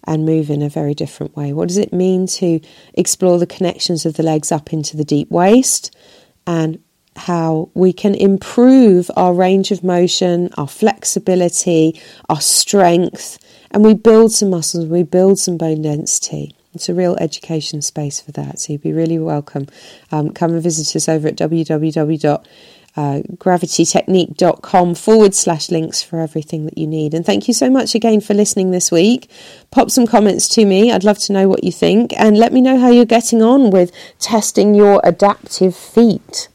and 0.06 0.26
move 0.26 0.50
in 0.50 0.62
a 0.62 0.68
very 0.68 0.94
different 0.94 1.34
way? 1.34 1.54
What 1.54 1.70
does 1.70 1.78
it 1.78 1.94
mean 1.94 2.28
to 2.28 2.60
explore 2.94 3.40
the 3.40 3.48
connections 3.48 4.06
of 4.06 4.16
the 4.16 4.24
legs 4.24 4.52
up 4.52 4.74
into 4.74 4.98
the 4.98 5.06
deep 5.06 5.32
waist 5.32 5.96
and 6.46 6.83
how 7.16 7.70
we 7.74 7.94
can 7.94 8.16
improve 8.16 9.10
our 9.16 9.34
range 9.34 9.72
of 9.72 9.84
motion, 9.84 10.50
our 10.58 10.68
flexibility, 10.68 12.00
our 12.30 12.42
strength, 12.42 13.40
and 13.72 13.84
we 13.84 13.94
build 13.94 14.32
some 14.32 14.50
muscles, 14.50 14.86
we 14.86 15.04
build 15.04 15.40
some 15.40 15.58
bone 15.58 15.82
density. 15.82 16.56
It's 16.74 16.90
a 16.90 16.94
real 16.94 17.16
education 17.20 17.82
space 17.82 18.20
for 18.20 18.32
that. 18.32 18.60
So 18.60 18.74
you'd 18.74 18.82
be 18.82 18.94
really 18.94 19.20
welcome. 19.20 19.68
Um, 20.12 20.32
come 20.32 20.54
and 20.54 20.64
visit 20.64 20.96
us 20.96 21.08
over 21.08 21.28
at 21.28 21.36
www 21.36 22.44
uh, 22.96 23.22
forward 24.96 25.34
slash 25.34 25.72
links 25.72 26.04
for 26.04 26.20
everything 26.20 26.66
that 26.66 26.78
you 26.78 26.88
need. 26.88 27.14
And 27.14 27.26
thank 27.26 27.48
you 27.48 27.54
so 27.54 27.70
much 27.70 27.96
again 27.96 28.22
for 28.22 28.34
listening 28.34 28.72
this 28.72 28.92
week. 28.92 29.30
Pop 29.72 29.90
some 29.90 30.06
comments 30.06 30.48
to 30.50 30.66
me. 30.66 30.92
I'd 30.92 31.04
love 31.04 31.18
to 31.20 31.34
know 31.34 31.48
what 31.48 31.64
you 31.64 31.72
think. 31.72 32.14
And 32.18 32.38
let 32.38 32.54
me 32.54 32.62
know 32.62 32.78
how 32.80 32.90
you're 32.90 33.06
getting 33.06 33.42
on 33.42 33.72
with 33.72 33.92
testing 34.20 34.76
your 34.76 35.02
adaptive 35.04 35.76
feet. 35.76 36.50